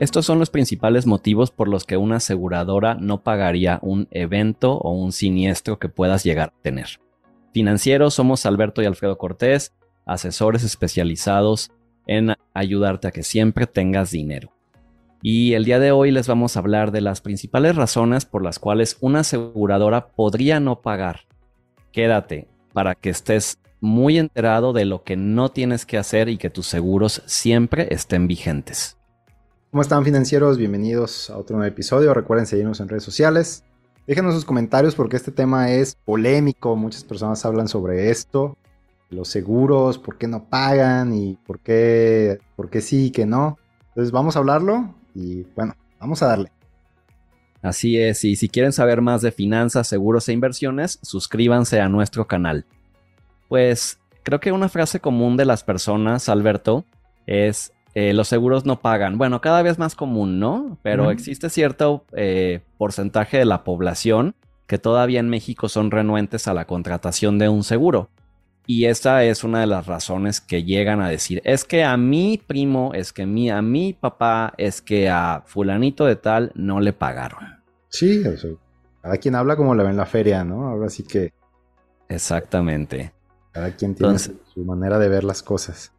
[0.00, 4.92] Estos son los principales motivos por los que una aseguradora no pagaría un evento o
[4.92, 7.00] un siniestro que puedas llegar a tener.
[7.52, 9.74] Financieros somos Alberto y Alfredo Cortés,
[10.06, 11.70] asesores especializados
[12.06, 14.52] en ayudarte a que siempre tengas dinero.
[15.22, 18.58] Y el día de hoy les vamos a hablar de las principales razones por las
[18.58, 21.26] cuales una aseguradora podría no pagar.
[21.92, 26.50] Quédate para que estés muy enterado de lo que no tienes que hacer y que
[26.50, 28.99] tus seguros siempre estén vigentes.
[29.70, 30.58] ¿Cómo están financieros?
[30.58, 32.12] Bienvenidos a otro nuevo episodio.
[32.12, 33.62] Recuerden seguirnos en redes sociales.
[34.04, 36.74] Déjenos sus comentarios porque este tema es polémico.
[36.74, 38.58] Muchas personas hablan sobre esto.
[39.10, 43.58] Los seguros, por qué no pagan y por qué, por qué sí y qué no.
[43.90, 46.50] Entonces vamos a hablarlo y bueno, vamos a darle.
[47.62, 52.26] Así es, y si quieren saber más de finanzas, seguros e inversiones, suscríbanse a nuestro
[52.26, 52.66] canal.
[53.48, 56.84] Pues creo que una frase común de las personas, Alberto,
[57.26, 59.18] es eh, los seguros no pagan.
[59.18, 60.78] Bueno, cada vez más común, ¿no?
[60.82, 64.34] Pero existe cierto eh, porcentaje de la población
[64.66, 68.08] que todavía en México son renuentes a la contratación de un seguro.
[68.66, 72.40] Y esa es una de las razones que llegan a decir, es que a mi
[72.46, 77.60] primo, es que a mi papá, es que a fulanito de tal no le pagaron.
[77.88, 78.22] Sí,
[79.02, 80.68] cada quien habla como le ve en la feria, ¿no?
[80.68, 81.32] Ahora sí que...
[82.08, 83.12] Exactamente.
[83.50, 85.92] Cada quien tiene su manera de ver las cosas.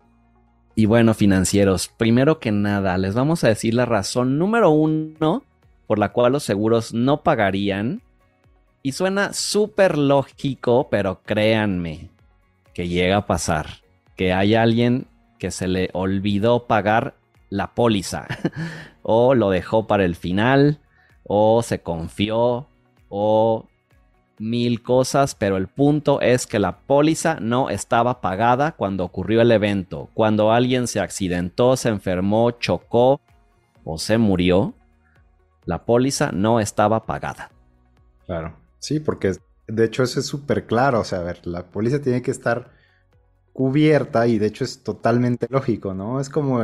[0.75, 5.43] Y bueno, financieros, primero que nada, les vamos a decir la razón número uno
[5.91, 8.01] por la cual los seguros no pagarían.
[8.81, 12.09] Y suena súper lógico, pero créanme
[12.73, 13.81] que llega a pasar.
[14.15, 17.15] Que hay alguien que se le olvidó pagar
[17.49, 18.25] la póliza.
[19.03, 20.79] o lo dejó para el final.
[21.23, 22.69] O se confió.
[23.09, 23.67] O
[24.41, 29.51] mil cosas, pero el punto es que la póliza no estaba pagada cuando ocurrió el
[29.51, 30.09] evento.
[30.13, 33.21] Cuando alguien se accidentó, se enfermó, chocó
[33.85, 34.73] o se murió,
[35.65, 37.51] la póliza no estaba pagada.
[38.25, 39.33] Claro, sí, porque
[39.67, 41.01] de hecho eso es súper claro.
[41.01, 42.71] O sea, a ver, la póliza tiene que estar
[43.53, 46.19] cubierta y de hecho es totalmente lógico, ¿no?
[46.19, 46.63] Es como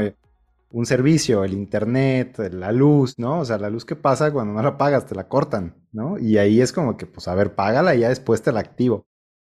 [0.69, 3.39] un servicio, el internet, la luz, ¿no?
[3.39, 6.17] O sea, la luz que pasa cuando no la pagas, te la cortan, ¿no?
[6.19, 9.06] Y ahí es como que, pues, a ver, págala y ya después te la activo.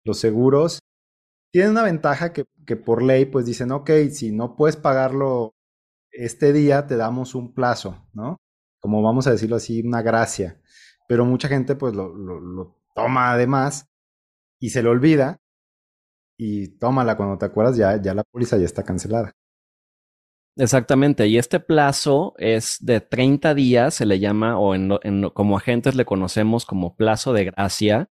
[0.06, 0.80] Los seguros
[1.52, 5.54] tienen una ventaja que, que por ley, pues dicen, ok, si no puedes pagarlo
[6.12, 8.38] este día, te damos un plazo, ¿no?
[8.80, 10.62] Como vamos a decirlo así, una gracia.
[11.08, 13.88] Pero mucha gente, pues, lo, lo, lo toma además
[14.60, 15.38] y se le olvida.
[16.38, 19.34] Y tómala cuando te acuerdas, ya, ya la póliza ya está cancelada.
[20.58, 25.96] Exactamente, y este plazo es de 30 días, se le llama, o en, como agentes
[25.96, 28.10] le conocemos como plazo de gracia.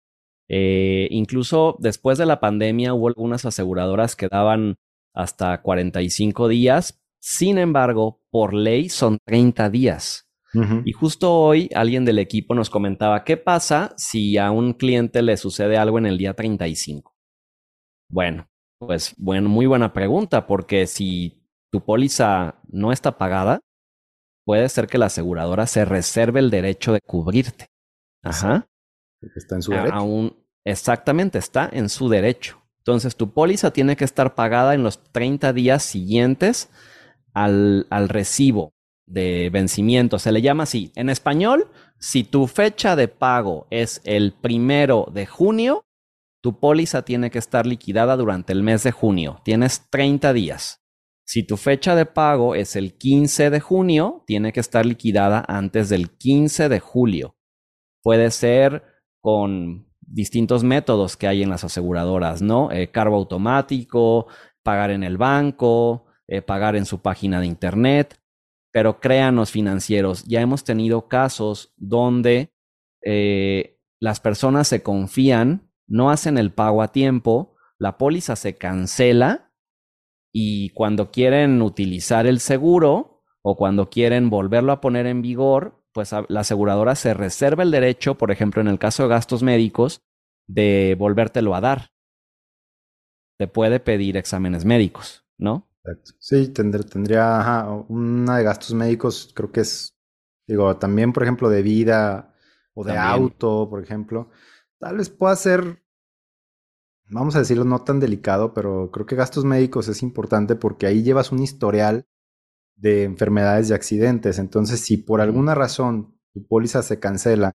[0.48, 4.76] Eh, incluso después de la pandemia hubo algunas aseguradoras que daban
[5.14, 10.26] hasta 45 días, sin embargo, por ley son 30 días.
[10.84, 15.36] Y justo hoy alguien del equipo nos comentaba, ¿qué pasa si a un cliente le
[15.36, 17.14] sucede algo en el día 35?
[18.08, 21.39] Bueno, pues bueno, muy buena pregunta, porque si
[21.70, 23.60] tu póliza no está pagada,
[24.44, 27.66] puede ser que la aseguradora se reserve el derecho de cubrirte.
[28.22, 28.66] Ajá.
[29.36, 30.36] Está en su derecho.
[30.64, 32.60] exactamente, está en su derecho.
[32.78, 36.70] Entonces, tu póliza tiene que estar pagada en los 30 días siguientes
[37.34, 38.72] al, al recibo
[39.06, 40.18] de vencimiento.
[40.18, 40.90] Se le llama así.
[40.94, 45.84] En español, si tu fecha de pago es el primero de junio,
[46.42, 49.40] tu póliza tiene que estar liquidada durante el mes de junio.
[49.44, 50.80] Tienes 30 días.
[51.30, 55.88] Si tu fecha de pago es el 15 de junio, tiene que estar liquidada antes
[55.88, 57.36] del 15 de julio.
[58.02, 58.82] Puede ser
[59.20, 62.72] con distintos métodos que hay en las aseguradoras, ¿no?
[62.72, 64.26] Eh, cargo automático,
[64.64, 68.18] pagar en el banco, eh, pagar en su página de internet.
[68.72, 72.50] Pero créanos financieros, ya hemos tenido casos donde
[73.04, 79.49] eh, las personas se confían, no hacen el pago a tiempo, la póliza se cancela
[80.32, 86.12] y cuando quieren utilizar el seguro o cuando quieren volverlo a poner en vigor, pues
[86.28, 90.02] la aseguradora se reserva el derecho, por ejemplo, en el caso de gastos médicos,
[90.46, 91.90] de volvértelo a dar.
[93.38, 95.68] Te puede pedir exámenes médicos, ¿no?
[96.18, 99.96] Sí, tendría, una de gastos médicos, creo que es,
[100.46, 102.34] digo, también, por ejemplo, de vida
[102.74, 104.30] o de auto, por ejemplo.
[104.78, 105.82] Tal vez pueda ser
[107.10, 111.02] vamos a decirlo, no tan delicado, pero creo que gastos médicos es importante porque ahí
[111.02, 112.06] llevas un historial
[112.76, 114.38] de enfermedades y accidentes.
[114.38, 117.52] Entonces, si por alguna razón tu póliza se cancela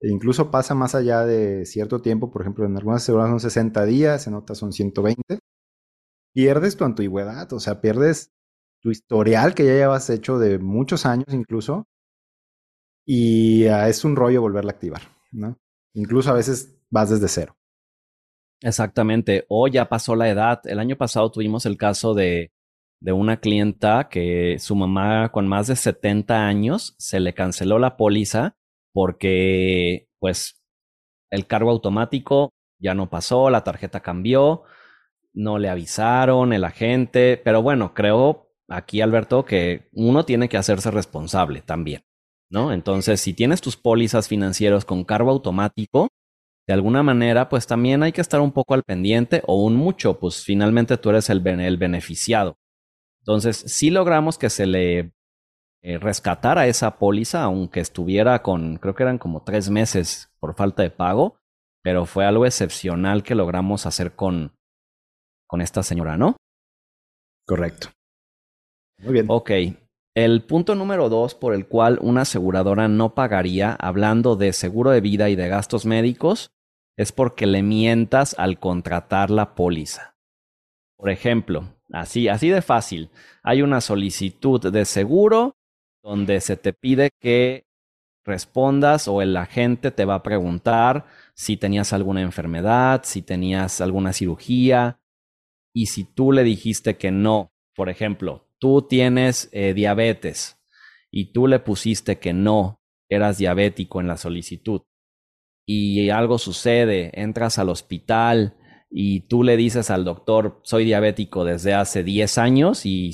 [0.00, 3.84] e incluso pasa más allá de cierto tiempo, por ejemplo, en algunas seguras son 60
[3.84, 5.40] días, en otras son 120,
[6.32, 8.30] pierdes tu antigüedad, o sea, pierdes
[8.80, 11.86] tu historial que ya llevas hecho de muchos años incluso,
[13.04, 15.02] y ah, es un rollo volverla a activar,
[15.32, 15.56] ¿no?
[15.94, 17.57] Incluso a veces vas desde cero.
[18.62, 20.60] Exactamente, o ya pasó la edad.
[20.64, 22.50] El año pasado tuvimos el caso de,
[23.00, 27.96] de una clienta que su mamá con más de 70 años se le canceló la
[27.96, 28.56] póliza
[28.92, 30.60] porque pues
[31.30, 32.50] el cargo automático
[32.80, 34.64] ya no pasó, la tarjeta cambió,
[35.32, 40.90] no le avisaron el agente, pero bueno, creo aquí Alberto que uno tiene que hacerse
[40.90, 42.02] responsable también,
[42.50, 42.72] ¿no?
[42.72, 46.08] Entonces, si tienes tus pólizas financieras con cargo automático,
[46.68, 50.20] de alguna manera, pues también hay que estar un poco al pendiente o un mucho,
[50.20, 52.58] pues finalmente tú eres el, el beneficiado.
[53.22, 55.12] Entonces, si logramos que se le
[55.82, 60.82] eh, rescatara esa póliza, aunque estuviera con, creo que eran como tres meses por falta
[60.82, 61.38] de pago,
[61.82, 64.52] pero fue algo excepcional que logramos hacer con,
[65.46, 66.36] con esta señora, ¿no?
[67.46, 67.88] Correcto.
[68.98, 69.26] Muy bien.
[69.30, 69.50] Ok.
[70.14, 75.00] El punto número dos por el cual una aseguradora no pagaría, hablando de seguro de
[75.00, 76.50] vida y de gastos médicos,
[76.98, 80.16] es porque le mientas al contratar la póliza.
[80.96, 83.10] Por ejemplo, así, así de fácil,
[83.44, 85.56] hay una solicitud de seguro
[86.02, 87.66] donde se te pide que
[88.24, 94.12] respondas o el agente te va a preguntar si tenías alguna enfermedad, si tenías alguna
[94.12, 95.00] cirugía.
[95.72, 100.58] Y si tú le dijiste que no, por ejemplo, tú tienes eh, diabetes
[101.12, 104.82] y tú le pusiste que no eras diabético en la solicitud
[105.70, 108.56] y algo sucede, entras al hospital
[108.90, 113.12] y tú le dices al doctor, soy diabético desde hace 10 años y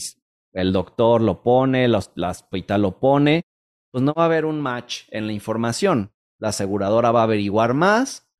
[0.53, 3.43] el doctor lo pone, el hospital lo pone,
[3.91, 6.12] pues no va a haber un match en la información.
[6.39, 8.31] La aseguradora va a averiguar más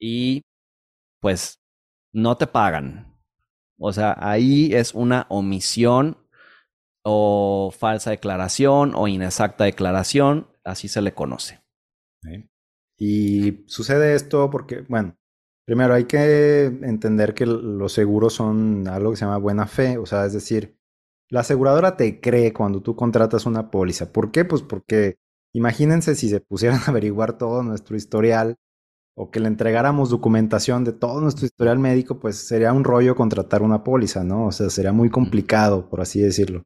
[0.00, 0.40] y
[1.20, 1.62] pues
[2.10, 3.18] no te pagan.
[3.78, 6.26] O sea, ahí es una omisión
[7.04, 11.60] o falsa declaración o inexacta declaración, así se le conoce.
[13.04, 15.16] Y sucede esto porque, bueno,
[15.66, 20.06] primero hay que entender que los seguros son algo que se llama buena fe, o
[20.06, 20.78] sea, es decir,
[21.28, 24.12] la aseguradora te cree cuando tú contratas una póliza.
[24.12, 24.44] ¿Por qué?
[24.44, 25.16] Pues porque
[25.52, 28.54] imagínense si se pusieran a averiguar todo nuestro historial
[29.16, 33.62] o que le entregáramos documentación de todo nuestro historial médico, pues sería un rollo contratar
[33.62, 34.46] una póliza, ¿no?
[34.46, 36.62] O sea, sería muy complicado, por así decirlo.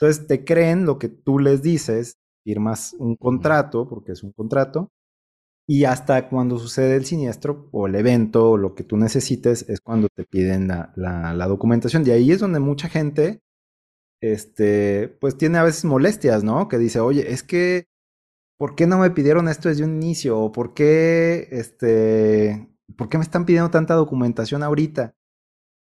[0.00, 4.90] Entonces te creen lo que tú les dices, firmas un contrato, porque es un contrato,
[5.70, 9.80] y hasta cuando sucede el siniestro o el evento o lo que tú necesites es
[9.80, 12.04] cuando te piden la, documentación.
[12.04, 13.40] Y ahí es donde mucha gente,
[14.20, 16.66] este, pues tiene a veces molestias, ¿no?
[16.66, 17.86] Que dice, oye, es que,
[18.58, 20.40] ¿por qué no me pidieron esto desde un inicio?
[20.40, 25.14] ¿O por qué, este, por qué me están pidiendo tanta documentación ahorita?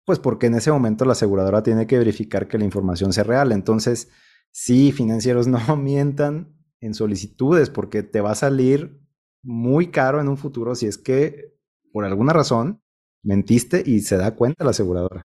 [0.03, 3.51] Pues porque en ese momento la aseguradora tiene que verificar que la información sea real.
[3.51, 4.09] Entonces,
[4.49, 9.04] sí, financieros no mientan en solicitudes porque te va a salir
[9.45, 11.53] muy caro en un futuro si es que
[11.93, 12.81] por alguna razón
[13.23, 15.21] mentiste y se da cuenta la aseguradora.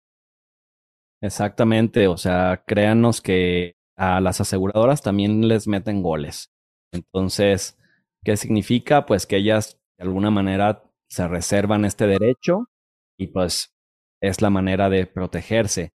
[1.22, 6.52] Exactamente, o sea, créanos que a las aseguradoras también les meten goles.
[6.92, 7.78] Entonces,
[8.24, 9.06] ¿qué significa?
[9.06, 12.70] Pues que ellas de alguna manera se reservan este derecho
[13.18, 13.76] y pues
[14.22, 15.92] es la manera de protegerse.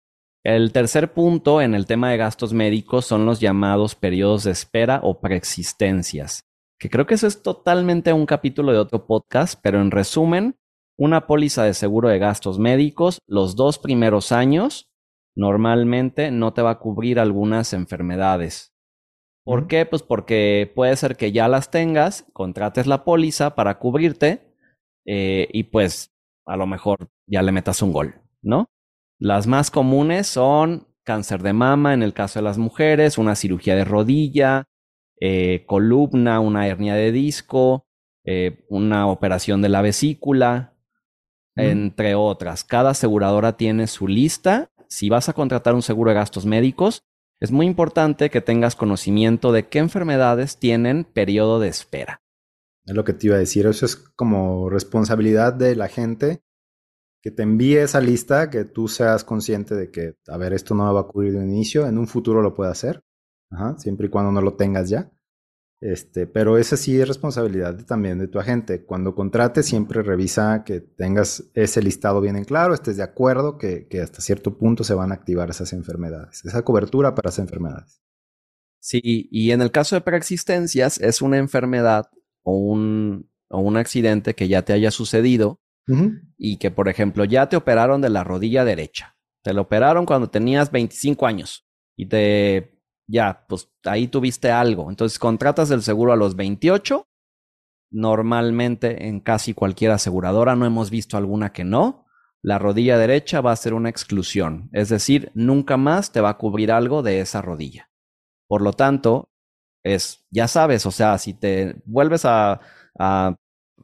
[0.45, 5.01] El tercer punto en el tema de gastos médicos son los llamados periodos de espera
[5.03, 6.48] o preexistencias
[6.79, 10.57] que creo que eso es totalmente un capítulo de otro podcast, pero en resumen,
[10.97, 14.91] una póliza de seguro de gastos médicos, los dos primeros años,
[15.37, 18.75] normalmente no te va a cubrir algunas enfermedades.
[19.45, 19.87] ¿Por qué?
[19.87, 24.55] Pues porque puede ser que ya las tengas, contrates la póliza para cubrirte
[25.07, 26.13] eh, y pues
[26.47, 28.67] a lo mejor ya le metas un gol, ¿no?
[29.19, 33.75] Las más comunes son cáncer de mama en el caso de las mujeres, una cirugía
[33.75, 34.68] de rodilla,
[35.21, 37.87] eh, columna, una hernia de disco,
[38.25, 40.75] eh, una operación de la vesícula,
[41.57, 42.63] entre otras.
[42.63, 44.71] Cada aseguradora tiene su lista.
[44.89, 47.03] Si vas a contratar un seguro de gastos médicos,
[47.41, 52.23] es muy importante que tengas conocimiento de qué enfermedades tienen periodo de espera.
[52.85, 53.67] Es lo que te iba a decir.
[53.67, 56.43] Eso es como responsabilidad de la gente
[57.23, 60.93] que te envíe esa lista, que tú seas consciente de que, a ver, esto no
[60.93, 63.03] va a ocurrir de inicio, en un futuro lo puede hacer.
[63.51, 65.11] Ajá, siempre y cuando no lo tengas ya.
[65.81, 68.85] Este, pero esa sí es responsabilidad también de tu agente.
[68.85, 73.87] Cuando contrates, siempre revisa que tengas ese listado bien en claro, estés de acuerdo que,
[73.87, 78.03] que hasta cierto punto se van a activar esas enfermedades, esa cobertura para esas enfermedades.
[78.81, 79.01] Sí,
[79.31, 82.11] y en el caso de preexistencias, es una enfermedad
[82.43, 85.61] o un, o un accidente que ya te haya sucedido
[86.37, 89.17] y que, por ejemplo, ya te operaron de la rodilla derecha.
[89.43, 92.78] Te lo operaron cuando tenías 25 años y te,
[93.09, 94.91] ya, pues ahí tuviste algo.
[94.91, 97.07] Entonces contratas el seguro a los 28.
[97.91, 102.05] Normalmente en casi cualquier aseguradora no hemos visto alguna que no.
[102.43, 106.39] La rodilla derecha va a ser una exclusión, es decir, nunca más te va a
[106.39, 107.91] cubrir algo de esa rodilla.
[108.47, 109.29] Por lo tanto,
[109.83, 112.61] es, ya sabes, o sea, si te vuelves a,
[112.97, 113.35] a,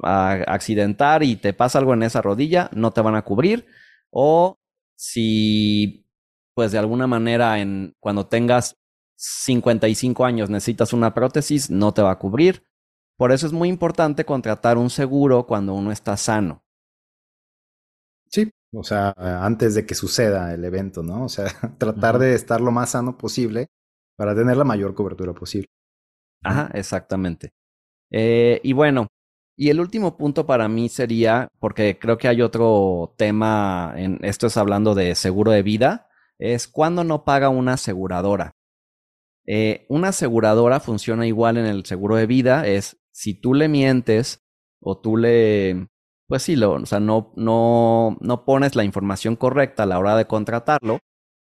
[0.02, 3.66] accidentar y te pasa algo en esa rodilla, no te van a cubrir.
[4.10, 4.58] O
[4.96, 6.06] si,
[6.54, 8.76] pues de alguna manera, en, cuando tengas
[9.16, 12.64] 55 años necesitas una prótesis, no te va a cubrir.
[13.16, 16.64] Por eso es muy importante contratar un seguro cuando uno está sano.
[18.28, 21.24] Sí, o sea, antes de que suceda el evento, ¿no?
[21.24, 21.46] O sea,
[21.78, 23.68] tratar de estar lo más sano posible
[24.16, 25.68] para tener la mayor cobertura posible.
[26.42, 27.52] Ajá, exactamente.
[28.10, 29.08] Eh, y bueno,
[29.56, 34.48] y el último punto para mí sería, porque creo que hay otro tema, en, esto
[34.48, 38.52] es hablando de seguro de vida, es cuando no paga una aseguradora.
[39.46, 44.44] Eh, una aseguradora funciona igual en el seguro de vida, es si tú le mientes
[44.80, 45.88] o tú le,
[46.26, 50.16] pues sí, lo, o sea, no, no, no pones la información correcta a la hora
[50.16, 50.98] de contratarlo,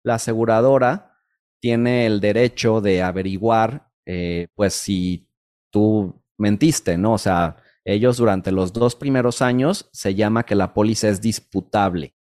[0.04, 1.16] la aseguradora
[1.60, 5.28] tiene el derecho de averiguar, eh, pues si
[5.70, 7.14] tú mentiste, ¿no?
[7.14, 12.14] O sea, ellos durante los dos primeros años se llama que la póliza es disputable.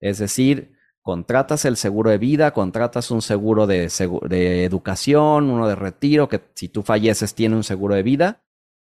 [0.00, 3.90] Es decir, contratas el seguro de vida, contratas un seguro de,
[4.28, 8.44] de, educación, uno de retiro, que si tú falleces tiene un seguro de vida,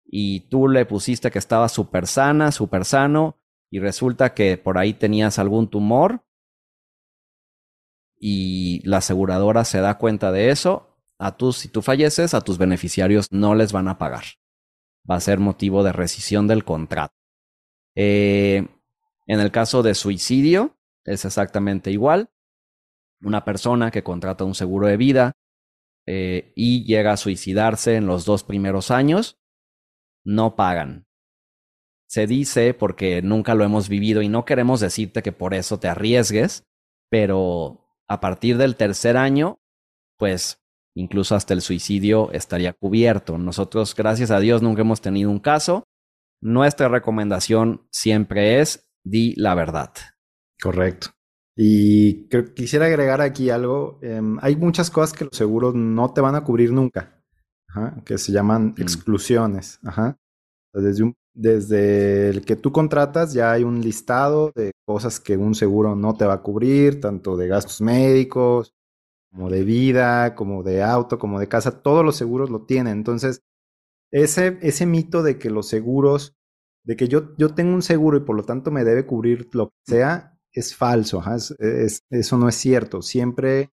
[0.04, 3.36] y tú le pusiste que estaba súper sana, súper sano,
[3.70, 6.24] y resulta que por ahí tenías algún tumor,
[8.18, 12.56] y la aseguradora se da cuenta de eso, a tus, si tú falleces, a tus
[12.56, 14.24] beneficiarios no les van a pagar.
[15.10, 17.14] Va a ser motivo de rescisión del contrato.
[17.94, 18.66] Eh,
[19.26, 20.75] en el caso de suicidio,
[21.06, 22.30] es exactamente igual.
[23.22, 25.32] Una persona que contrata un seguro de vida
[26.06, 29.38] eh, y llega a suicidarse en los dos primeros años,
[30.24, 31.06] no pagan.
[32.08, 35.88] Se dice, porque nunca lo hemos vivido y no queremos decirte que por eso te
[35.88, 36.64] arriesgues,
[37.10, 39.60] pero a partir del tercer año,
[40.16, 40.62] pues
[40.94, 43.38] incluso hasta el suicidio estaría cubierto.
[43.38, 45.84] Nosotros, gracias a Dios, nunca hemos tenido un caso.
[46.40, 49.92] Nuestra recomendación siempre es di la verdad.
[50.60, 51.08] Correcto.
[51.56, 53.98] Y quisiera agregar aquí algo.
[54.02, 57.22] Em, hay muchas cosas que los seguros no te van a cubrir nunca,
[58.04, 58.82] que se llaman mm.
[58.82, 59.80] exclusiones.
[60.74, 65.96] Desde, desde el que tú contratas ya hay un listado de cosas que un seguro
[65.96, 68.74] no te va a cubrir, tanto de gastos médicos,
[69.32, 71.82] como de vida, como de auto, como de casa.
[71.82, 72.98] Todos los seguros lo tienen.
[72.98, 73.40] Entonces,
[74.12, 76.34] ese, ese mito de que los seguros,
[76.84, 79.68] de que yo, yo tengo un seguro y por lo tanto me debe cubrir lo
[79.68, 81.22] que sea, es falso,
[81.58, 83.02] eso no es cierto.
[83.02, 83.70] Siempre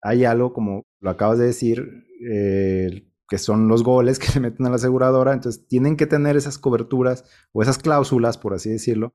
[0.00, 4.66] hay algo, como lo acabas de decir, eh, que son los goles que le meten
[4.66, 9.14] a la aseguradora, entonces tienen que tener esas coberturas o esas cláusulas, por así decirlo,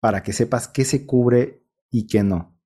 [0.00, 2.58] para que sepas qué se cubre y qué no.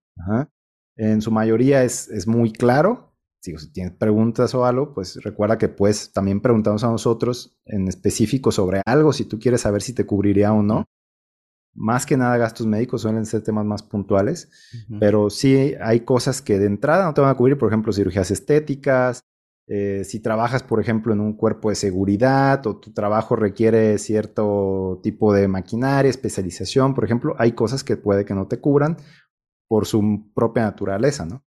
[0.97, 3.17] En su mayoría es, muy claro.
[3.43, 5.75] Si, si tienes preguntas o algo, pues recuerda que
[6.13, 10.53] también preguntarnos a nosotros en específico sobre algo, si tú quieres saber si te cubriría
[10.53, 10.87] o no
[11.75, 14.50] más que nada gastos médicos suelen ser temas más puntuales,
[14.99, 18.31] pero sí hay cosas que de entrada no te van a cubrir, por ejemplo, cirugías
[18.31, 19.23] estéticas,
[19.73, 24.99] eh, si trabajas, por ejemplo, en un cuerpo de seguridad o tu trabajo requiere cierto
[25.00, 28.97] tipo de maquinaria, especialización, por ejemplo, hay cosas que puede que no te cubran
[29.69, 31.45] por su propia naturaleza, ¿no?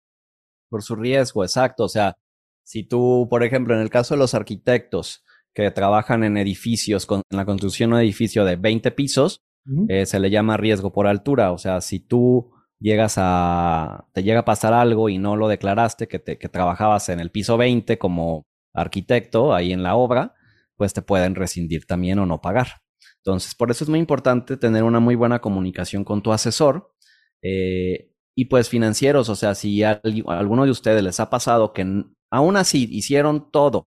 [0.70, 1.86] Por su riesgo, exacto.
[1.86, 2.16] O sea,
[2.64, 5.24] si tú, por ejemplo, en el caso de los arquitectos
[5.56, 9.42] que trabajan en edificios, con, en la construcción de un edificio de 20 pisos,
[9.90, 11.52] eh, se le llama riesgo por altura.
[11.52, 16.08] O sea, si tú llegas a, te llega a pasar algo y no lo declaraste,
[16.08, 20.34] que, te, trabajabas en el piso 20 como arquitecto ahí en la obra,
[20.76, 22.82] pues te pueden rescindir también o no pagar.
[23.18, 26.94] Entonces, por eso es muy importante tener una muy buena comunicación con tu asesor.
[27.44, 31.86] Eh, y pues financieros, o sea, si a, alguno de ustedes les ha pasado que
[32.32, 33.88] aún así hicieron todo,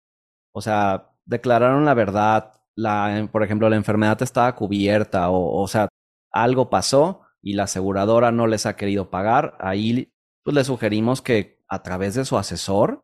[0.53, 5.87] o sea, declararon la verdad, la, por ejemplo, la enfermedad estaba cubierta o, o sea,
[6.31, 10.11] algo pasó y la aseguradora no les ha querido pagar, ahí
[10.43, 13.03] pues le sugerimos que a través de su asesor,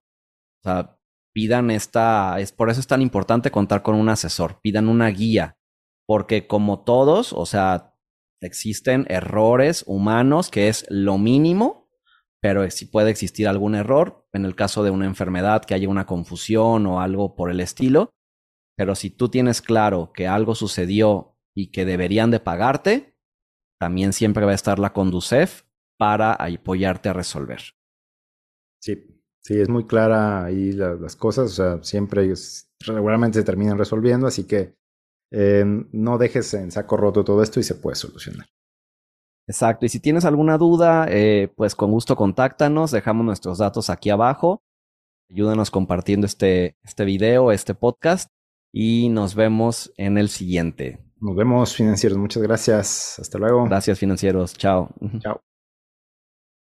[0.62, 0.98] o sea,
[1.34, 5.58] pidan esta, es por eso es tan importante contar con un asesor, pidan una guía,
[6.08, 7.94] porque como todos, o sea,
[8.42, 11.90] existen errores humanos que es lo mínimo,
[12.42, 16.06] pero si puede existir algún error en el caso de una enfermedad, que haya una
[16.06, 18.12] confusión o algo por el estilo,
[18.78, 23.18] pero si tú tienes claro que algo sucedió y que deberían de pagarte,
[23.80, 25.64] también siempre va a estar la Conducef
[25.98, 27.62] para apoyarte a resolver.
[28.82, 29.18] Sí,
[29.48, 32.34] Sí, es muy clara ahí las cosas, o sea, siempre
[32.86, 34.76] regularmente se terminan resolviendo, así que
[35.32, 38.46] eh, no dejes en saco roto todo esto y se puede solucionar.
[39.48, 44.10] Exacto, y si tienes alguna duda, eh, pues con gusto contáctanos, dejamos nuestros datos aquí
[44.10, 44.64] abajo,
[45.32, 48.30] ayúdanos compartiendo este, este video, este podcast,
[48.80, 51.00] y nos vemos en el siguiente.
[51.20, 53.66] Nos vemos financieros, muchas gracias, hasta luego.
[53.66, 54.90] Gracias financieros, chao.
[55.20, 55.42] Chao.